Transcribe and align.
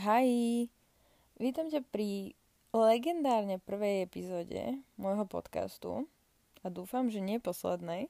Hi, 0.00 0.64
vítam 1.36 1.68
ťa 1.68 1.84
pri 1.92 2.32
legendárne 2.72 3.60
prvej 3.60 4.08
epizóde 4.08 4.80
môjho 4.96 5.28
podcastu 5.28 6.08
a 6.64 6.72
dúfam, 6.72 7.12
že 7.12 7.20
nie 7.20 7.36
poslednej. 7.36 8.08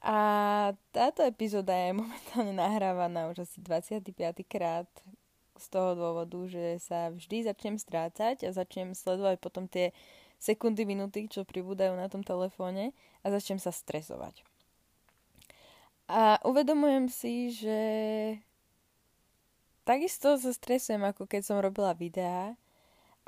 A 0.00 0.16
táto 0.88 1.20
epizóda 1.20 1.76
je 1.76 1.92
momentálne 2.00 2.56
nahrávaná 2.56 3.28
už 3.28 3.44
asi 3.44 3.60
25. 3.60 4.08
krát 4.48 4.88
z 5.60 5.66
toho 5.68 5.92
dôvodu, 5.92 6.48
že 6.48 6.80
sa 6.80 7.12
vždy 7.12 7.52
začnem 7.52 7.76
strácať 7.76 8.48
a 8.48 8.56
začnem 8.56 8.96
sledovať 8.96 9.36
potom 9.36 9.68
tie 9.68 9.92
sekundy, 10.40 10.88
minúty, 10.88 11.28
čo 11.28 11.44
pribúdajú 11.44 11.92
na 11.92 12.08
tom 12.08 12.24
telefóne 12.24 12.96
a 13.20 13.28
začnem 13.28 13.60
sa 13.60 13.68
stresovať. 13.68 14.48
A 16.08 16.40
uvedomujem 16.40 17.12
si, 17.12 17.52
že 17.52 17.80
takisto 19.92 20.40
sa 20.40 20.56
stresujem, 20.56 21.04
ako 21.04 21.28
keď 21.28 21.42
som 21.44 21.60
robila 21.60 21.92
videá. 21.92 22.56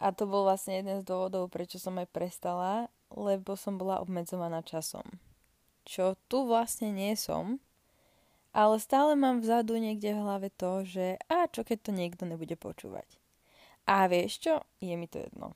A 0.01 0.17
to 0.17 0.25
bol 0.25 0.49
vlastne 0.49 0.81
jeden 0.81 0.97
z 0.97 1.05
dôvodov, 1.05 1.53
prečo 1.53 1.77
som 1.77 2.01
aj 2.01 2.09
prestala, 2.09 2.89
lebo 3.13 3.53
som 3.53 3.77
bola 3.77 4.01
obmedzovaná 4.01 4.65
časom. 4.65 5.05
Čo 5.85 6.17
tu 6.33 6.49
vlastne 6.49 6.89
nie 6.89 7.13
som, 7.21 7.61
ale 8.57 8.81
stále 8.81 9.13
mám 9.13 9.45
vzadu 9.45 9.77
niekde 9.77 10.17
v 10.17 10.23
hlave 10.25 10.49
to, 10.57 10.89
že 10.89 11.21
a 11.29 11.45
čo 11.53 11.69
keď 11.69 11.79
to 11.85 11.93
niekto 11.93 12.25
nebude 12.25 12.57
počúvať. 12.57 13.07
A 13.85 14.09
vieš 14.09 14.41
čo? 14.41 14.55
Je 14.81 14.97
mi 14.97 15.05
to 15.05 15.21
jedno. 15.21 15.53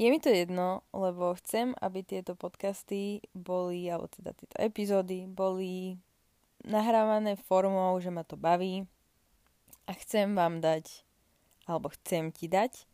Je 0.00 0.08
mi 0.08 0.16
to 0.16 0.32
jedno, 0.32 0.80
lebo 0.96 1.36
chcem, 1.36 1.76
aby 1.76 2.00
tieto 2.00 2.32
podcasty 2.32 3.20
boli, 3.36 3.84
alebo 3.92 4.08
teda 4.08 4.32
tieto 4.32 4.56
epizódy 4.56 5.28
boli 5.28 6.00
nahrávané 6.64 7.36
formou, 7.36 8.00
že 8.00 8.08
ma 8.08 8.24
to 8.24 8.40
baví, 8.40 8.88
chcem 10.12 10.36
vám 10.36 10.60
dať, 10.60 11.08
alebo 11.64 11.88
chcem 11.88 12.28
ti 12.28 12.44
dať, 12.44 12.84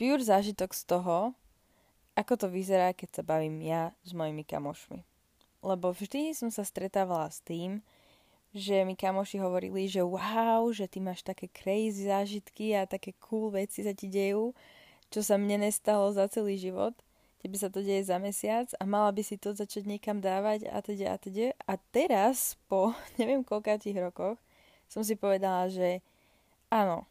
pure 0.00 0.24
zážitok 0.24 0.72
z 0.72 0.82
toho, 0.88 1.36
ako 2.16 2.40
to 2.40 2.46
vyzerá, 2.48 2.96
keď 2.96 3.20
sa 3.20 3.22
bavím 3.22 3.60
ja 3.60 3.92
s 4.00 4.16
mojimi 4.16 4.40
kamošmi. 4.40 5.04
Lebo 5.60 5.92
vždy 5.92 6.32
som 6.32 6.48
sa 6.48 6.64
stretávala 6.64 7.28
s 7.28 7.44
tým, 7.44 7.84
že 8.56 8.80
mi 8.88 8.96
kamoši 8.96 9.36
hovorili, 9.44 9.92
že 9.92 10.00
wow, 10.00 10.64
že 10.72 10.88
ty 10.88 11.04
máš 11.04 11.20
také 11.20 11.52
crazy 11.52 12.08
zážitky 12.08 12.72
a 12.72 12.88
také 12.88 13.12
cool 13.20 13.52
veci 13.52 13.84
sa 13.84 13.92
ti 13.92 14.08
dejú, 14.08 14.56
čo 15.12 15.20
sa 15.20 15.36
mne 15.36 15.68
nestalo 15.68 16.16
za 16.16 16.32
celý 16.32 16.56
život. 16.56 16.96
Tebe 17.44 17.60
sa 17.60 17.68
to 17.68 17.84
deje 17.84 18.08
za 18.08 18.16
mesiac 18.16 18.72
a 18.80 18.88
mala 18.88 19.12
by 19.12 19.20
si 19.20 19.36
to 19.36 19.52
začať 19.52 19.84
niekam 19.84 20.24
dávať 20.24 20.64
a 20.72 20.80
teda 20.80 21.12
a 21.12 21.16
teda. 21.20 21.52
A 21.68 21.76
teraz, 21.92 22.56
po 22.72 22.96
neviem 23.20 23.44
koľkátich 23.44 24.00
rokoch, 24.00 24.40
som 24.86 25.02
si 25.02 25.18
povedala, 25.18 25.68
že 25.70 26.00
áno, 26.70 27.06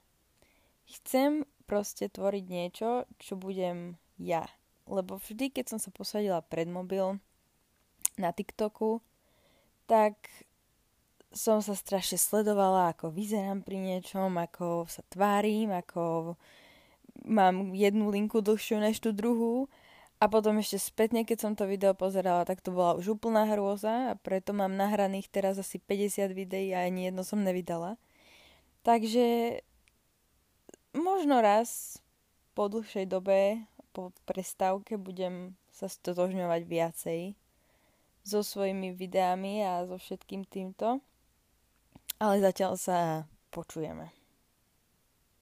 chcem 0.88 1.44
proste 1.66 2.10
tvoriť 2.10 2.46
niečo, 2.46 2.90
čo 3.18 3.34
budem 3.36 3.98
ja. 4.22 4.46
Lebo 4.86 5.18
vždy, 5.18 5.50
keď 5.50 5.76
som 5.76 5.80
sa 5.82 5.90
posadila 5.90 6.46
pred 6.46 6.70
mobil 6.70 7.18
na 8.22 8.30
TikToku, 8.30 9.02
tak 9.90 10.16
som 11.36 11.60
sa 11.60 11.76
strašne 11.76 12.16
sledovala, 12.16 12.96
ako 12.96 13.12
vyzerám 13.12 13.60
pri 13.66 13.82
niečom, 13.82 14.40
ako 14.40 14.88
sa 14.88 15.04
tvárim, 15.12 15.74
ako 15.74 16.34
mám 17.28 17.76
jednu 17.76 18.08
linku 18.08 18.40
dlhšiu 18.40 18.80
než 18.80 19.04
tú 19.04 19.12
druhú 19.12 19.68
a 20.16 20.32
potom 20.32 20.56
ešte 20.64 20.80
spätne, 20.80 21.28
keď 21.28 21.38
som 21.44 21.54
to 21.54 21.68
video 21.68 21.92
pozerala, 21.92 22.48
tak 22.48 22.64
to 22.64 22.72
bola 22.72 22.96
už 22.96 23.20
úplná 23.20 23.44
hrôza 23.52 24.12
a 24.12 24.18
preto 24.18 24.56
mám 24.56 24.72
nahraných 24.72 25.28
teraz 25.28 25.60
asi 25.60 25.76
50 25.76 26.32
videí 26.32 26.72
a 26.72 26.88
ani 26.88 27.12
jedno 27.12 27.28
som 27.28 27.44
nevydala. 27.44 28.00
Takže 28.88 29.60
možno 30.96 31.44
raz 31.44 32.00
po 32.56 32.72
dlhšej 32.72 33.12
dobe, 33.12 33.68
po 33.92 34.16
prestávke 34.24 34.96
budem 34.96 35.60
sa 35.76 35.92
stotožňovať 35.92 36.62
viacej 36.64 37.22
so 38.24 38.40
svojimi 38.40 38.96
videami 38.96 39.68
a 39.68 39.84
so 39.84 40.00
všetkým 40.00 40.48
týmto. 40.48 41.04
Ale 42.18 42.40
zatiaľ 42.40 42.80
sa 42.80 43.28
počujeme. 43.52 44.25